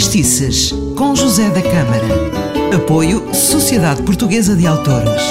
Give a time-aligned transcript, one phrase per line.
[0.00, 2.74] Fadistices, com José da Câmara.
[2.74, 5.22] Apoio Sociedade Portuguesa de Autores.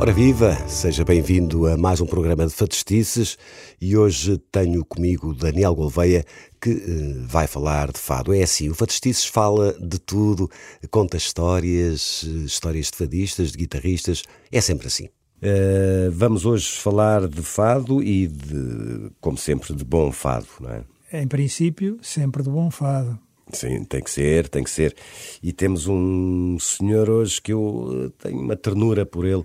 [0.00, 3.36] Ora viva, seja bem-vindo a mais um programa de Fadistices
[3.78, 6.24] e hoje tenho comigo Daniel Gouveia
[6.58, 8.32] que uh, vai falar de fado.
[8.32, 10.50] É assim, o Fadistices fala de tudo,
[10.90, 15.10] conta histórias, eh, histórias de fadistas, de guitarristas, é sempre assim.
[15.42, 20.84] Uh, vamos hoje falar de fado e, de, como sempre, de bom fado, não é?
[21.12, 23.18] Em princípio, sempre de bom fado.
[23.52, 24.94] Sim, tem que ser, tem que ser.
[25.42, 29.44] E temos um senhor hoje que eu tenho uma ternura por ele.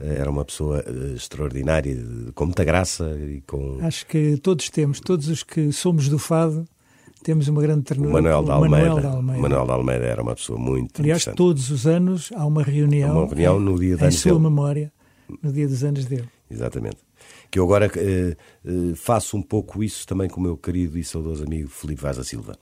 [0.00, 1.96] Era uma pessoa extraordinária,
[2.34, 3.78] com muita graça e com.
[3.80, 6.66] Acho que todos temos, todos os que somos do fado,
[7.22, 8.10] temos uma grande ternura.
[8.10, 8.76] O Manuel de Almeida.
[8.76, 9.42] Manuel de Almeida.
[9.42, 13.26] Manuel de Almeida era uma pessoa muito Aliás, todos os anos há uma reunião, uma
[13.26, 14.92] reunião no dia em sua memória,
[15.42, 16.28] no dia dos anos dele.
[16.50, 16.98] Exatamente.
[17.50, 21.04] Que eu agora eh, eh, faço um pouco isso também com o meu querido e
[21.04, 22.56] saudoso amigo Felipe Vaz da Silva.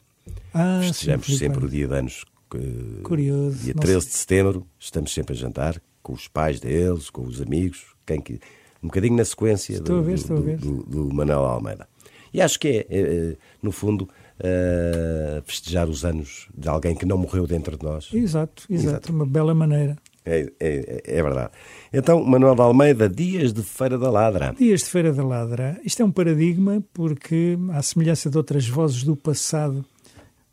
[0.54, 2.24] Ah, Festejamos sim, sempre o dia de anos.
[2.54, 3.58] eh, Curioso.
[3.58, 7.40] Dia Não 13 de setembro, estamos sempre a jantar com os pais deles, com os
[7.40, 8.34] amigos, quem que,
[8.82, 11.88] um bocadinho na sequência do, ver, do- do- do Manuel Almeida.
[12.34, 17.04] E acho que é, eh, eh, no fundo, eh, festejar os anos de alguém que
[17.06, 18.08] não morreu dentro de nós.
[18.12, 19.12] Exato, exato, Exato.
[19.12, 19.96] uma bela maneira.
[20.24, 21.50] É, é- é verdade.
[21.92, 24.54] Então, Manuel de Almeida, Dias de Feira da Ladra.
[24.56, 25.80] Dias de Feira da Ladra.
[25.84, 29.84] Isto é um paradigma porque, à semelhança de outras vozes do passado,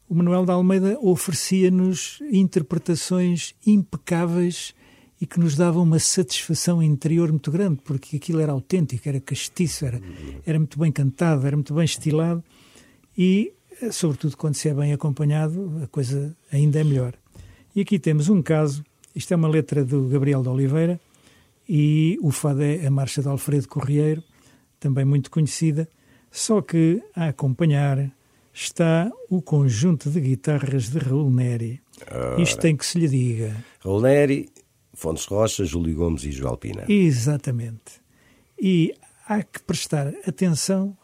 [0.10, 4.74] o Manuel de Almeida oferecia-nos interpretações impecáveis
[5.22, 9.86] e que nos davam uma satisfação interior muito grande, porque aquilo era autêntico, era castiço,
[9.86, 10.02] era,
[10.46, 12.44] era muito bem cantado, era muito bem estilado
[13.18, 17.14] e, eh, sobretudo, quando se é bem acompanhado, a coisa ainda é melhor.
[17.76, 18.84] E aqui temos um caso,
[19.20, 20.98] isto é uma letra do Gabriel de Oliveira,
[21.68, 24.24] e o fado é a marcha de Alfredo Correieiro,
[24.80, 25.90] também muito conhecida,
[26.32, 28.10] só que a acompanhar
[28.54, 31.82] está o conjunto de guitarras de Raul Neri.
[32.38, 33.54] Isto tem que se lhe diga.
[33.82, 34.50] Raul Neri,
[34.94, 36.86] Fontes Rocha, Júlio Gomes e Joel Pina.
[36.88, 38.00] Exatamente.
[38.58, 38.94] E
[39.28, 40.98] há que prestar atenção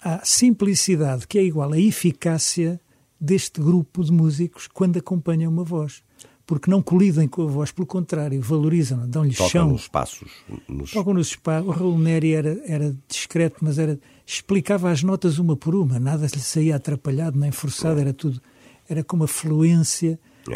[0.00, 2.80] à simplicidade, que é igual à eficácia
[3.20, 6.02] deste grupo de músicos quando acompanham uma voz.
[6.46, 9.68] Porque não colidem com a voz, pelo contrário, valorizam, dão-lhe Tocam chão.
[9.70, 10.30] nos passos.
[10.68, 10.94] Nos...
[10.94, 15.56] Logo nos espaços, o Raul Neri era, era discreto, mas era, explicava as notas uma
[15.56, 18.40] por uma, nada lhe saía atrapalhado nem forçado, era tudo,
[18.88, 20.54] era com uma fluência É.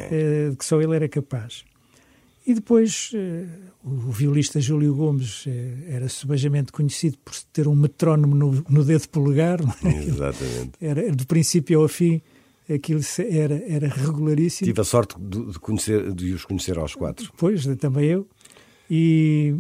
[0.51, 1.65] eh, que só ele era capaz.
[2.47, 3.47] E depois eh,
[3.85, 9.09] o violista Júlio Gomes eh, era subejamente conhecido por ter um metrónomo no, no dedo
[9.09, 10.05] polegar, é?
[10.05, 10.71] Exatamente.
[10.81, 12.23] era do princípio ao fim,
[12.73, 14.67] aquilo era, era regularíssimo.
[14.67, 17.33] Tive a sorte de, conhecer, de os conhecer aos quatro.
[17.37, 18.29] Pois, também eu.
[18.91, 19.55] E,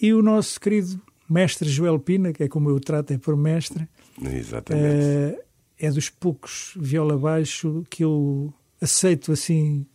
[0.00, 3.36] e o nosso querido mestre Joel Pina, que é como eu o trato, é por
[3.36, 3.88] mestre,
[4.22, 4.86] Exatamente.
[4.86, 5.42] eh,
[5.78, 9.86] é dos poucos viola baixo que eu aceito assim,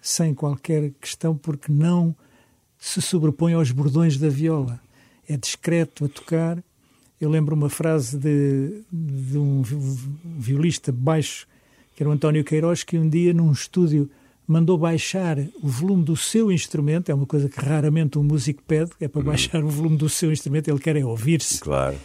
[0.00, 2.14] sem qualquer questão, porque não
[2.78, 4.80] se sobrepõe aos bordões da viola.
[5.28, 6.62] É discreto a tocar.
[7.20, 9.76] Eu lembro uma frase de, de um vi-
[10.24, 11.46] violista baixo,
[11.98, 14.08] que era o António Queiroz, que um dia num estúdio
[14.46, 18.92] mandou baixar o volume do seu instrumento, é uma coisa que raramente um músico pede,
[19.00, 21.58] é para baixar o volume do seu instrumento, ele quer é ouvir-se.
[21.58, 21.96] Claro.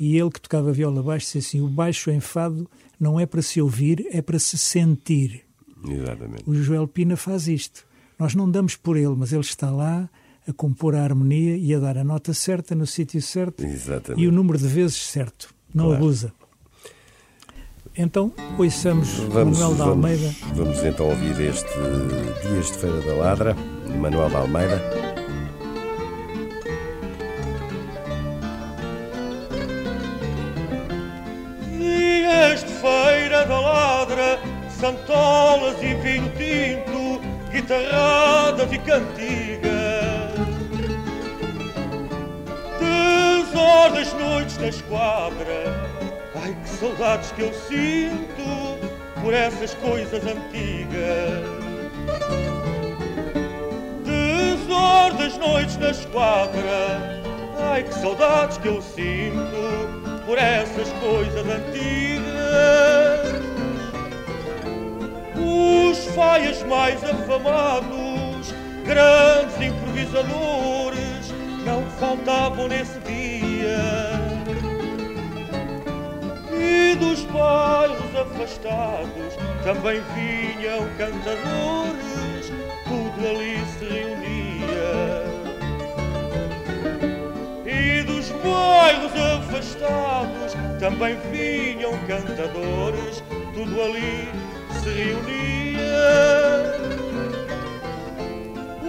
[0.00, 2.66] E ele que tocava viola baixo disse assim: o baixo em fado
[2.98, 5.42] não é para se ouvir, é para se sentir.
[5.86, 6.44] Exatamente.
[6.46, 7.84] O Joel Pina faz isto.
[8.18, 10.08] Nós não damos por ele, mas ele está lá
[10.48, 14.24] a compor a harmonia e a dar a nota certa no sítio certo Exatamente.
[14.24, 15.54] e o número de vezes certo.
[15.74, 16.02] Não Claro.
[16.02, 16.32] abusa.
[17.96, 20.34] Então, ouçamos Vamos, Manuel da vamos, Almeida.
[20.54, 21.68] vamos então ouvir este
[22.48, 24.80] Dias de Feira da Ladra, de Manuel de Almeida.
[31.78, 34.38] Dias de feira da ladra,
[34.80, 37.20] santolas e vinho tinto,
[37.50, 39.72] guitarradas e cantigas.
[42.78, 45.64] Desordens noites na esquadra,
[46.34, 48.78] ai que saudades que eu sinto
[49.20, 51.62] por essas coisas antigas.
[54.04, 57.22] Desordens noites na esquadra,
[57.70, 62.32] ai que saudades que eu sinto por essas coisas antigas.
[65.36, 71.32] Os faias mais afamados, grandes improvisadores,
[71.64, 73.21] não faltavam nesse dia.
[78.42, 82.52] Afastados também vinham cantadores,
[82.84, 85.22] tudo ali se reunia.
[87.64, 89.12] E dos bairros
[90.80, 93.22] também vinham cantadores,
[93.54, 94.28] tudo ali
[94.82, 95.52] se reunia.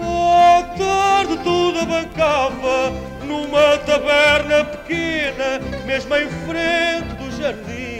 [0.01, 2.91] À tarde tudo abancava
[3.23, 7.92] numa taberna pequena, mesmo em frente do jardim.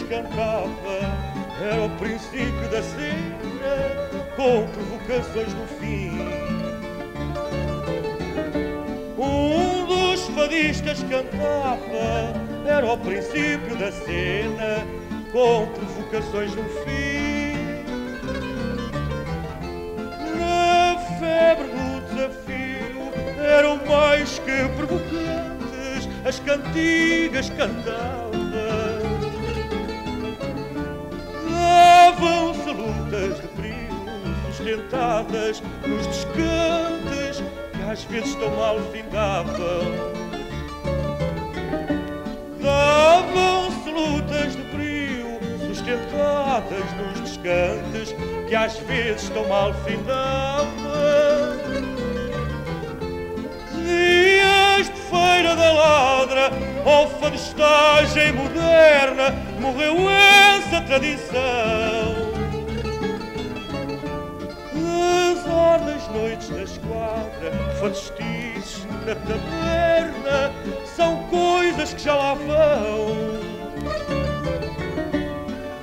[0.00, 0.70] Cantava,
[1.60, 6.12] era o princípio da cena, com provocações no fim.
[9.18, 12.32] Um dos fadistas cantava,
[12.64, 14.86] era o princípio da cena,
[15.32, 17.52] com provocações no fim.
[20.38, 28.31] Na febre do desafio, eram mais que provocantes as cantigas cantavam.
[34.62, 37.42] Sustentadas nos descantes
[37.72, 40.12] que às vezes tão mal findavam.
[42.60, 48.14] Davam-se lutas de brilho sustentadas nos descantes
[48.48, 50.70] que às vezes tão mal findavam.
[53.84, 56.50] Dias de feira da ladra,
[56.84, 62.21] ou fadestagem moderna, morreu essa tradição.
[67.82, 70.52] Fadestices na taberna,
[70.94, 73.16] são coisas que já lá vão.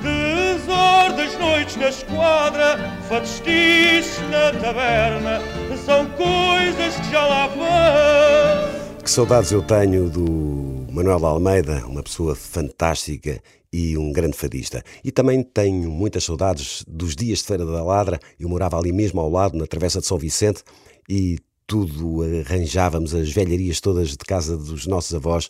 [0.02, 2.78] Desor das noites na esquadra,
[3.10, 5.42] fadestices na taberna,
[5.86, 9.04] são coisas que já lá vão.
[9.04, 13.42] Que saudades eu tenho do Manuel Almeida, uma pessoa fantástica
[13.74, 14.82] e um grande fadista.
[15.04, 18.22] E também tenho muitas saudades dos dias de Feira da Ladra.
[18.40, 20.64] Eu morava ali mesmo ao lado, na Travessa de São Vicente,
[21.10, 25.48] e tudo arranjávamos as velharias todas de casa dos nossos avós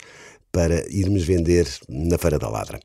[0.52, 2.78] para irmos vender na Feira da Ladra.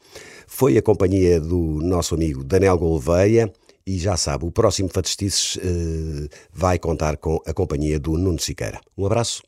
[0.47, 3.53] Foi a companhia do nosso amigo Daniel Gouveia.
[3.87, 8.81] E já sabe, o próximo Fadestices eh, vai contar com a companhia do Nuno Siqueira.
[8.97, 9.43] Um abraço.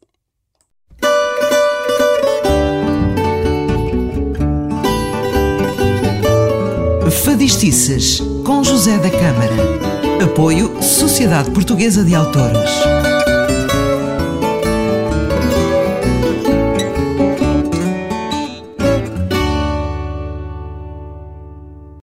[7.25, 10.23] Fadistices, com José da Câmara.
[10.23, 12.71] Apoio Sociedade Portuguesa de Autores.